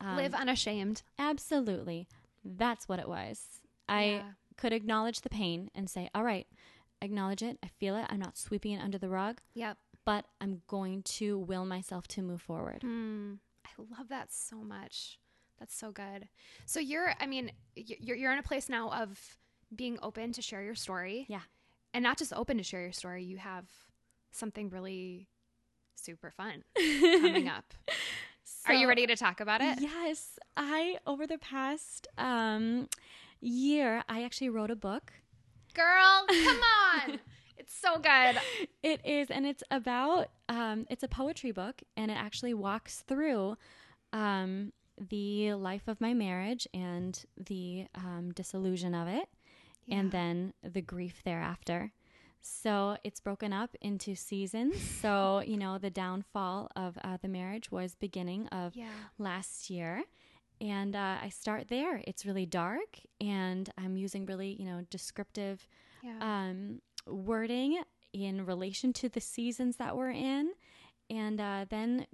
[0.00, 1.02] Um, live unashamed.
[1.18, 2.06] Absolutely.
[2.44, 3.62] That's what it was.
[3.88, 4.22] I Yeah.
[4.56, 6.46] could acknowledge the pain and say, all right,
[7.00, 7.58] acknowledge it.
[7.62, 8.06] I feel it.
[8.10, 9.78] I'm not sweeping it under the rug, Yep.
[10.04, 12.82] but I'm going to will myself to move forward.
[12.82, 13.34] Hmm.
[13.64, 15.18] I love that so much.
[15.58, 16.28] That's so good.
[16.66, 19.18] So you're, I mean, you're you're in a place now of
[19.74, 21.26] being open to share your story.
[21.28, 21.40] Yeah.
[21.94, 23.24] And not just open to share your story.
[23.24, 23.64] You have
[24.30, 25.28] something really
[25.94, 27.72] super fun coming up.
[28.66, 29.78] Are you ready to talk about it?
[29.80, 32.88] Yes, I over the past um,
[33.40, 35.12] year, I actually wrote a book.
[35.74, 36.60] Girl, come
[37.10, 37.18] on.
[37.56, 38.40] it's so good.
[38.82, 43.56] It is, and it's about um, it's a poetry book, and it actually walks through
[44.12, 49.28] um, the life of my marriage and the um, disillusion of it,
[49.90, 51.92] and then the grief thereafter.
[52.40, 54.74] So it's broken up into seasons.
[55.02, 58.86] So you know, the downfall of uh, the marriage was beginning of Yeah.
[59.18, 60.04] last year.
[60.60, 62.02] And uh, I start there.
[62.06, 65.68] It's really dark, and I'm using really, you know, descriptive
[66.02, 66.18] Yeah.
[66.20, 67.82] um, wording
[68.14, 70.52] in relation to the seasons that we're in,
[71.10, 72.06] and uh, then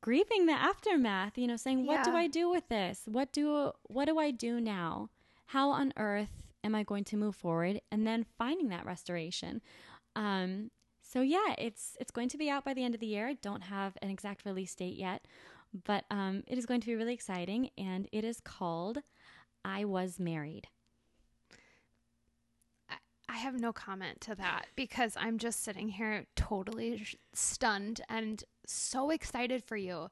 [0.00, 1.38] grieving the aftermath.
[1.38, 3.02] You know, saying, "What do I do with this?
[3.06, 5.10] What do what do I do now?
[5.46, 9.60] How on earth am I going to move forward?" And then finding that restoration.
[10.16, 10.70] Um,
[11.02, 13.28] so yeah, it's it's going to be out by the end of the year.
[13.28, 15.26] I don't have an exact release date yet,
[15.84, 18.98] but um, it is going to be really exciting, and it is called
[19.64, 20.68] "I Was Married."
[23.28, 28.42] I have no comment to that because I'm just sitting here totally sh- stunned and
[28.66, 30.08] so excited for you.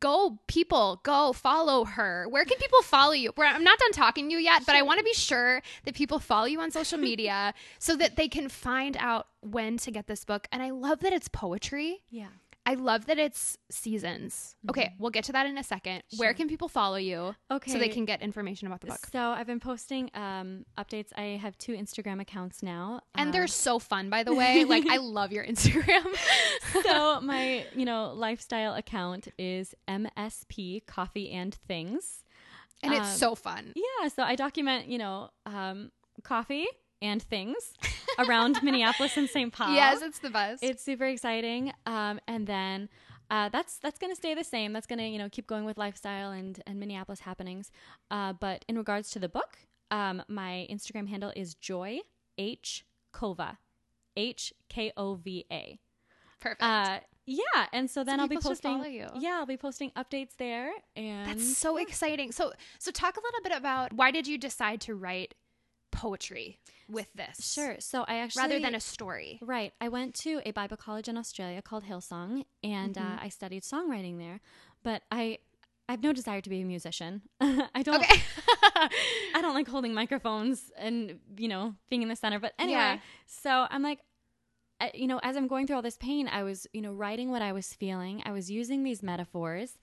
[0.00, 2.26] Go, people, go follow her.
[2.28, 3.32] Where can people follow you?
[3.38, 5.94] We're- I'm not done talking to you yet, but I want to be sure that
[5.94, 10.06] people follow you on social media so that they can find out when to get
[10.06, 10.46] this book.
[10.52, 12.02] And I love that it's poetry.
[12.10, 12.26] Yeah.
[12.70, 14.56] I love that it's seasons.
[14.68, 16.02] Okay, we'll get to that in a second.
[16.18, 17.72] Where can people follow you Okay.
[17.72, 19.00] so they can get information about the book?
[19.10, 21.08] So I've been posting um, updates.
[21.16, 24.64] I have two Instagram accounts now, And Um, they're so fun, by the way.
[24.64, 26.04] Like, I love your Instagram.
[26.82, 32.22] so my you know lifestyle account is MSP Coffee and Things.
[32.82, 33.72] and it's Um, so fun.
[33.76, 35.90] Yeah, so I document you know um,
[36.22, 36.66] coffee
[37.00, 37.72] and things
[38.18, 39.52] around Minneapolis and St.
[39.52, 39.74] Paul.
[39.74, 40.62] Yes, it's the best.
[40.62, 41.72] it's super exciting.
[41.86, 42.88] Um, and then
[43.30, 44.72] uh, that's that's gonna stay the same.
[44.72, 47.70] That's gonna you know keep going with lifestyle and and Minneapolis happenings.
[48.10, 49.58] Uh, but in regards to the book,
[49.90, 52.00] um, my Instagram handle is Joy
[52.38, 53.58] H Kova,
[54.16, 55.78] H K O V A.
[56.40, 56.62] perfect.
[56.62, 59.04] Uh, yeah, and so then So I'll be posting.
[59.18, 62.32] Yeah, I'll be posting updates there, and That's so exciting.
[62.32, 65.34] So, so talk a little bit about why did you decide to write
[65.90, 67.52] poetry with this?
[67.52, 67.76] sure.
[67.80, 69.38] So I actually Rather than a story.
[69.42, 69.72] Right.
[69.80, 73.14] I went to a Bible college in Australia called Hillsong, and Mm-hmm.
[73.14, 74.40] uh, I studied songwriting there.
[74.82, 75.38] But I,
[75.88, 77.22] I have no desire to be a musician.
[77.40, 77.96] I don't.
[78.02, 78.20] Okay.
[79.34, 82.38] I don't like holding microphones and you know being in the center.
[82.38, 82.98] But anyway, Yeah.
[83.26, 84.00] so I'm like,
[84.80, 87.30] I, you know, as I'm going through all this pain, I was you know writing
[87.30, 88.22] what I was feeling.
[88.24, 89.78] I was using these metaphors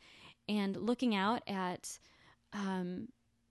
[0.48, 1.98] and looking out at,
[2.54, 3.08] um,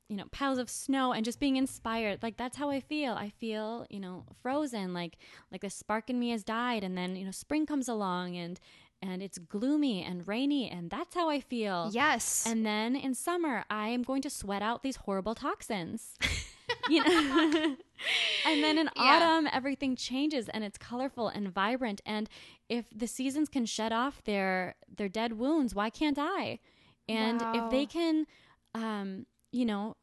[0.09, 2.23] you know, piles of snow and just being inspired.
[2.23, 3.14] Like that's how I feel.
[3.14, 4.93] I feel you know frozen.
[4.95, 5.17] Like
[5.51, 8.59] like the spark in me has died, and then you know spring comes along and.
[9.03, 11.90] And it's gloomy and rainy, and that's how I feel.
[11.93, 12.45] yes.
[12.47, 16.14] And then in summer, I am going to sweat out these horrible toxins.
[16.88, 17.77] you know?
[18.47, 19.17] and then in Yeah.
[19.17, 22.01] autumn, everything changes and it's colorful and vibrant.
[22.07, 22.31] And
[22.71, 26.59] if the seasons can shed off their their dead wounds, why can't I?
[27.07, 28.27] And if they can,
[28.75, 29.97] um, you know,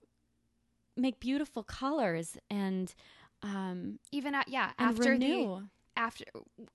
[0.98, 2.94] make beautiful colors and
[3.44, 5.62] um, Even at, yeah, after the renew.
[5.96, 6.24] after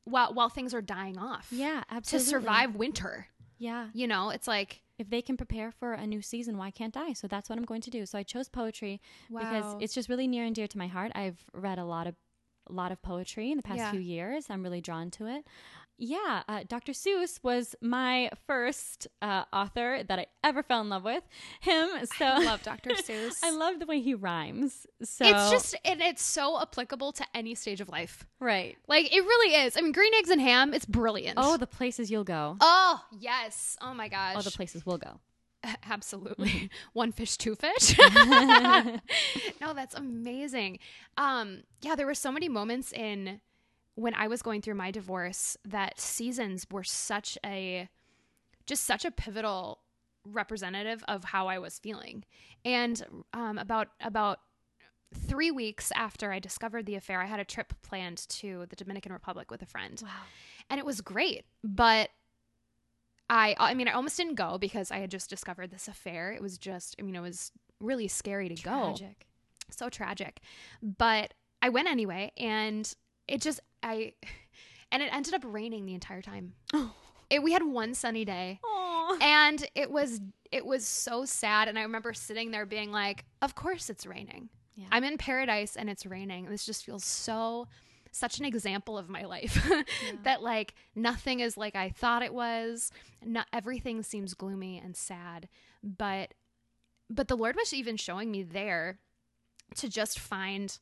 [0.05, 1.49] while while things are dying off.
[1.51, 2.25] yeah, absolutely.
[2.25, 3.29] To survive winter.
[3.59, 3.89] Yeah.
[3.95, 7.13] You know, it's like if they can prepare for a new season, why can't I?
[7.15, 8.05] So that's what I'm going to do.
[8.05, 11.13] So I chose poetry because it's just really near and dear to my heart.
[11.15, 12.15] I've read a lot of
[12.69, 13.91] a lot of poetry in the past Yeah.
[13.93, 14.47] few years.
[14.51, 15.47] I'm really drawn to it.
[15.99, 16.93] Yeah, uh, Dr.
[16.93, 21.23] Seuss was my first uh, author that I ever fell in love with.
[21.61, 22.91] Him, so I love Dr.
[22.95, 23.39] Seuss.
[23.43, 24.87] I love the way he rhymes.
[25.03, 28.27] So it's just and it's so applicable to any stage of life.
[28.41, 28.77] right.
[28.89, 29.77] Like it really is.
[29.77, 30.75] I mean, green eggs and ham.
[30.75, 31.39] It's brilliant.
[31.41, 32.57] Oh, the places you'll go.
[32.61, 33.77] Oh yes.
[33.81, 34.35] Oh my gosh.
[34.37, 35.21] Oh, the places we'll go.
[35.91, 36.71] Absolutely.
[36.93, 37.99] One fish, two fish.
[39.61, 40.79] no, that's amazing.
[41.17, 43.41] Um, yeah, there were so many moments in
[43.97, 47.89] when I was going through my divorce that seasons were such a
[48.67, 49.81] just such a pivotal
[50.25, 52.25] representative of how I was feeling.
[52.65, 54.39] And um, about about
[55.15, 59.13] three weeks after I discovered the affair, I had a trip planned to the Dominican
[59.13, 60.11] Republic with a friend Wow.
[60.71, 62.11] and it was great but
[63.29, 66.41] i i mean i almost didn't go because i had just discovered this affair it
[66.41, 69.27] was just i mean it was really scary to go Tragic.
[69.71, 70.41] so tragic
[70.81, 72.95] but i went anyway and
[73.27, 74.13] it just i
[74.93, 76.93] and it ended up raining the entire time Oh.
[77.31, 79.19] it, we had one sunny day Aw.
[79.21, 80.21] and it was
[80.53, 84.49] it was so sad and i remember sitting there being like of course it's raining
[84.75, 84.87] Yeah.
[84.93, 87.67] i'm in paradise and it's raining this just feels so
[88.13, 89.69] such an example of my life
[90.23, 92.91] that like nothing is like I thought it was.
[93.23, 95.49] Not everything seems gloomy and sad,
[95.83, 96.33] but
[97.11, 99.01] but the Lord was even showing me there
[99.75, 100.79] to just find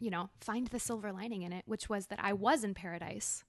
[0.00, 3.44] you know, find the silver lining in it, which was that I was in paradise.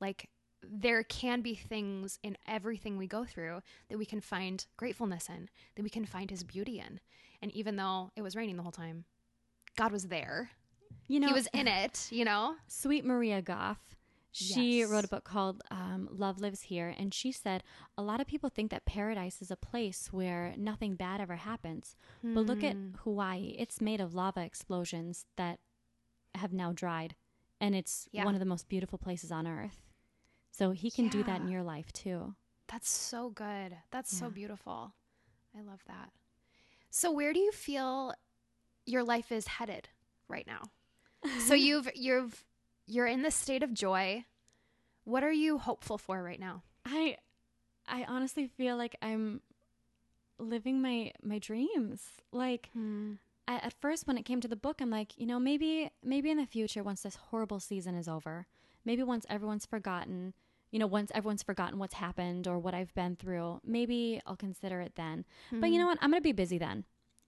[0.00, 0.28] Like
[0.62, 5.48] there can be things in everything we go through that we can find gratefulness in,
[5.76, 7.00] that we can find his beauty in.
[7.42, 9.04] And even though it was raining the whole time,
[9.76, 10.50] God was there.
[11.08, 12.56] You know, he was in it, you know?
[12.68, 13.78] Sweet Maria Goff.
[14.32, 14.88] She Yes.
[14.90, 17.64] wrote a book called um, Love Lives Here, and she said
[17.98, 21.96] a lot of people think that paradise is a place where nothing bad ever happens.
[22.22, 22.90] But look at Hmm.
[23.02, 23.56] Hawaii.
[23.58, 25.58] It's made of lava explosions that
[26.34, 27.14] have now dried,
[27.60, 28.24] and it's Yeah.
[28.24, 29.86] one of the most beautiful places on earth.
[30.50, 32.34] So he can do that in your life too.
[32.66, 33.76] That's so good.
[33.90, 34.94] That's so beautiful.
[35.56, 36.12] I love that.
[36.90, 38.14] So where do you feel
[38.86, 39.88] your life is headed
[40.28, 40.70] right now?
[41.40, 42.44] So you've you've
[42.86, 44.24] you're in this state of joy.
[45.04, 46.62] What are you hopeful for right now?
[46.84, 47.16] I
[47.86, 49.40] I honestly feel like I'm
[50.38, 52.02] living my my dreams.
[52.32, 53.14] Like hmm.
[53.50, 56.30] I, at first when it came to the book, I'm like, you know, maybe maybe
[56.30, 58.46] in the future once this horrible season is over,
[58.84, 60.34] maybe once everyone's forgotten,
[60.70, 64.80] you know, once everyone's forgotten what's happened or what I've been through, maybe I'll consider
[64.80, 65.24] it then.
[65.50, 65.98] But you know what?
[66.00, 66.84] I'm going to be busy then.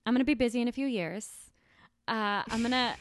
[0.06, 1.28] I'm going to be busy in a few years.
[2.06, 2.94] Uh, I'm going to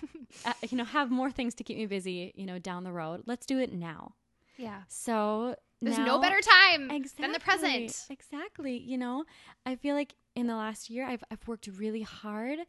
[0.45, 3.23] uh, you know, have more things to keep me busy, you know, down the road.
[3.27, 4.15] Let's do it now.
[4.57, 4.81] Yeah.
[4.87, 8.07] So There's now- no better time exactly, than the present.
[8.09, 8.77] Exactly.
[8.77, 9.25] You know,
[9.65, 12.59] I feel like in the last year I've I've worked really hard.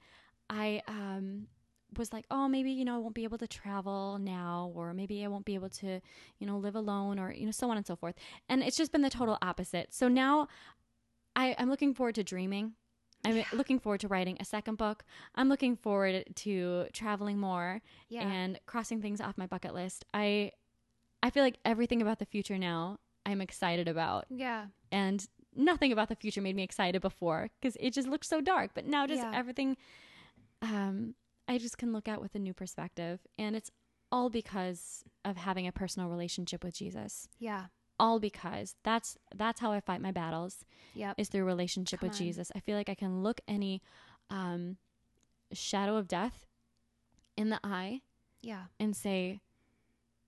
[0.53, 1.47] I um
[1.99, 5.25] was like, oh, maybe you know I won't be able to travel now, or maybe
[5.25, 6.01] I won't be able to,
[6.39, 8.15] you know, live alone, or you know, so on and so forth.
[8.49, 9.93] And it's just been the total opposite.
[9.93, 10.49] So now,
[11.37, 12.75] I I'm looking forward to dreaming.
[13.25, 13.45] I'm Yeah.
[13.53, 15.05] looking forward to writing a second book.
[15.37, 18.27] I'm looking forward to traveling more Yeah.
[18.29, 20.05] and crossing things off my bucket list.
[20.13, 20.53] I
[21.23, 24.67] I feel like everything about the future now I'm excited about yeah.
[24.91, 28.73] and nothing about the future made me excited before because it just looked so dark
[28.75, 29.31] but now just Yeah.
[29.33, 29.77] everything
[30.63, 31.15] um
[31.49, 33.71] I just can look at with a new perspective and it's
[34.11, 37.29] all because of having a personal relationship with Jesus.
[37.39, 37.67] Yeah.
[37.99, 41.15] All because that's that's how I fight my battles Yep.
[41.19, 42.19] is through relationship Come with on.
[42.25, 42.53] Jesus.
[42.55, 43.83] I feel like I can look any
[44.31, 44.77] um
[45.53, 46.47] shadow of death
[47.37, 48.01] in the eye
[48.41, 48.65] Yeah.
[48.81, 49.41] and say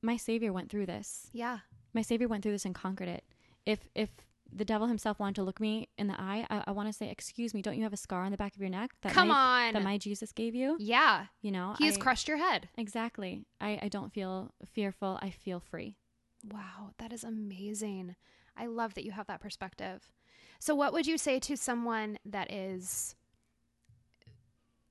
[0.02, 1.60] my savior went through this Yeah.
[1.94, 3.24] my savior went through this and conquered it
[3.64, 4.10] if if
[4.56, 7.10] the devil himself wanted to look me in the eye i, I want to say
[7.10, 9.28] excuse me don't you have a scar on the back of your neck that Come
[9.28, 9.72] my, on.
[9.74, 11.26] that my jesus gave you yeah.
[11.42, 12.68] you know He has I- crushed your head.
[12.78, 15.96] exactly I, I don't feel fearful i feel free
[16.52, 18.16] Wow, that is amazing.
[18.54, 20.12] I love that you have that perspective.
[20.58, 23.16] So, what would you say to someone that is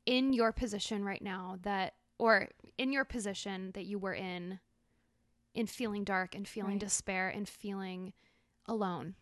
[0.07, 2.49] in your position right now, that, or
[2.79, 4.59] in your position that you were in,
[5.53, 6.79] in feeling dark and feeling Right.
[6.79, 8.13] despair and feeling
[8.65, 9.13] alone?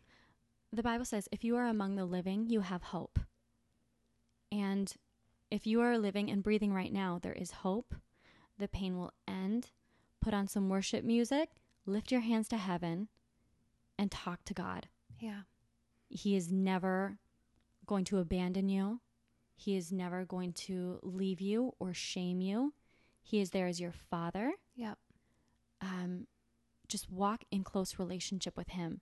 [0.71, 3.19] The bible says if you are among the living you have hope
[4.51, 4.93] and
[5.49, 7.95] if you are living and breathing right now there is hope
[8.57, 9.71] the pain will end
[10.21, 11.49] put on some worship music
[11.85, 13.07] lift your hands to heaven
[13.97, 14.87] and talk to god
[15.19, 15.41] Yeah.
[16.09, 17.19] He is never
[17.85, 18.99] going to abandon you.
[19.55, 22.73] He is never going to leave you or shame you.
[23.21, 24.53] He is there as your father.
[24.75, 24.97] Yep.
[25.79, 26.27] Um,
[26.87, 29.01] just walk in close relationship with him.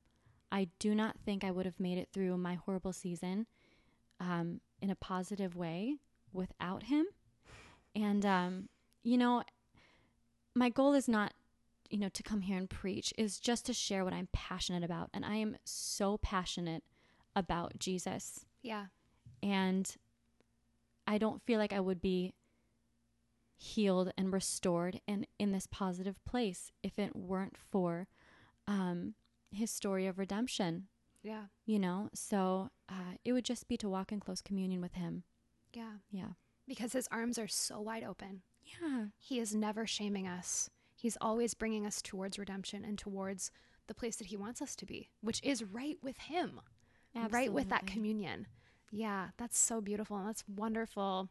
[0.51, 3.45] I do not think I would have made it through my horrible season
[4.19, 5.97] um, in a positive way
[6.33, 7.05] without him.
[7.95, 8.69] And, um,
[9.03, 9.43] you know,
[10.55, 11.33] my goal is not,
[11.89, 15.09] you know, to come here and preach, is just to share what I'm passionate about.
[15.13, 16.83] And I am so passionate
[17.35, 18.45] about Jesus.
[18.61, 18.85] Yeah.
[19.41, 19.95] And
[21.07, 22.33] I don't feel like I would be
[23.57, 28.07] healed and restored and in this positive place if it weren't for
[28.67, 29.15] um,
[29.51, 30.87] his story of redemption,
[31.23, 31.45] Yeah.
[31.65, 32.09] you know?
[32.13, 35.23] So uh, it would just be to walk in close communion with him.
[35.73, 35.93] Yeah.
[36.11, 36.33] Yeah.
[36.67, 38.41] Because his arms are so wide open.
[38.63, 39.05] Yeah.
[39.17, 40.69] He is never shaming us.
[40.95, 43.51] He's always bringing us towards redemption and towards
[43.87, 46.59] the place that he wants us to be, which is right with him,
[47.31, 48.45] right with that communion.
[48.91, 50.17] Yeah, that's so beautiful.
[50.17, 51.29] And that's wonderful,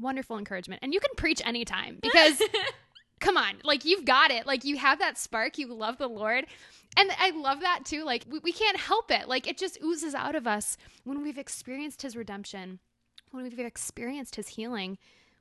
[0.00, 0.80] wonderful encouragement.
[0.82, 2.40] And you can preach anytime because,
[3.22, 4.46] come on, like you've got it.
[4.46, 5.56] Like you have that spark.
[5.56, 6.44] You love the Lord.
[6.96, 8.04] And I love that too.
[8.04, 9.26] Like we, we can't help it.
[9.28, 12.80] Like it just oozes out of us when we've experienced his redemption,
[13.30, 14.98] when we've experienced his healing.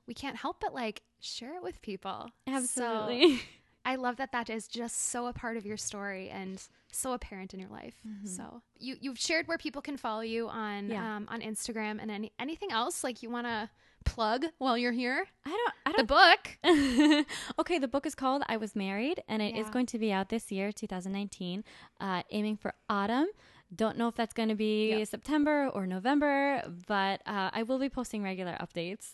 [0.07, 2.29] We can't help but like share it with people.
[2.47, 3.41] So- Absolutely.
[3.83, 6.61] I love that that is just so a part of your story and
[6.91, 7.95] so apparent in your life.
[8.25, 11.15] So you you've shared where people can follow you on Yeah.
[11.17, 13.69] um, on Instagram and any anything else like you want to
[14.05, 15.25] plug while you're here?
[15.45, 15.73] I don't.
[15.85, 16.07] I don't.
[16.07, 17.25] The book.
[17.59, 19.71] okay, the book is called "I Was Married," and it is Yeah.
[19.73, 21.63] going to be out this year, 2019,
[21.99, 23.27] uh, aiming for autumn.
[23.73, 25.07] Don't know if that's going to be Yep.
[25.07, 29.13] September or November, but uh, I will be posting regular updates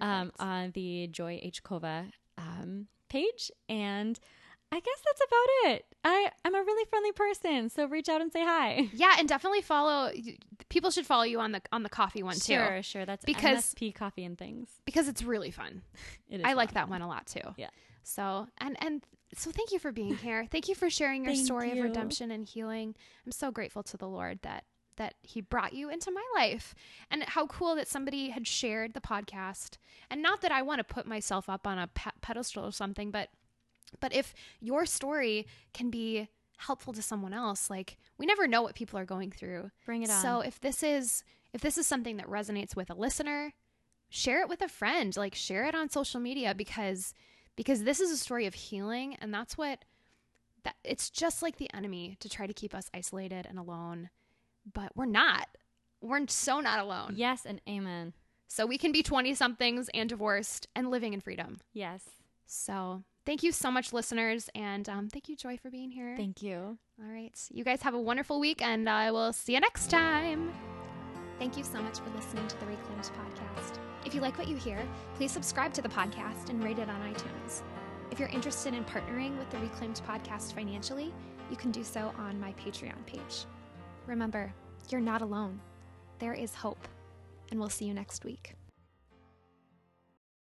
[0.00, 4.18] um, on the Joy H Kova um, page, and
[4.76, 5.84] I guess that's about it.
[6.04, 8.90] I I'm a really friendly person, so reach out and say hi.
[8.94, 10.10] Yeah, and definitely follow.
[10.68, 13.06] People should follow you on the on the coffee one too, Sure, sure.
[13.06, 14.68] That's Because- MSP coffee and things.
[14.84, 15.82] because it's really fun.
[16.28, 16.74] It is I like fun.
[16.74, 17.40] that one a lot too.
[17.56, 17.70] Yeah.
[18.02, 19.02] So and and
[19.34, 20.46] so thank you for being here.
[20.50, 21.78] Thank you for sharing your story you.
[21.78, 22.94] of redemption and healing.
[23.24, 24.64] I'm so grateful to the Lord that
[24.96, 26.74] that he brought you into my life
[27.10, 29.76] and how cool that somebody had shared the podcast
[30.10, 33.10] and not that i want to put myself up on a pe- pedestal or something
[33.10, 33.28] but
[34.00, 36.28] but if your story can be
[36.58, 40.10] helpful to someone else like we never know what people are going through Bring it
[40.10, 40.22] on.
[40.22, 41.22] so if this is
[41.52, 43.52] if this is something that resonates with a listener
[44.08, 47.12] share it with a friend like share it on social media because
[47.56, 49.84] because this is a story of healing and that's what
[50.64, 54.08] that it's just like the enemy to try to keep us isolated and alone
[54.72, 55.46] but we're not
[56.00, 58.12] we're so not alone yes and amen.
[58.48, 62.02] so we can be 20 somethings and divorced and living in freedom Yes.
[62.46, 66.42] so thank you so much listeners and um, thank you joy for being here Thank
[66.42, 66.78] you.
[67.02, 70.52] all right you guys have a wonderful week and i will see you next time
[71.38, 73.78] Thank you so much for listening to the Reclaimed podcast.
[74.06, 74.78] If you like what you hear,
[75.16, 77.62] please subscribe to the podcast and rate it on iTunes.
[78.10, 81.12] If you're interested in partnering with the Reclaimed podcast financially,
[81.50, 83.44] you can do so on my Patreon page.
[84.06, 84.52] Remember,
[84.88, 85.60] you're not alone.
[86.20, 86.88] There is hope,
[87.50, 88.54] and we'll see you next week.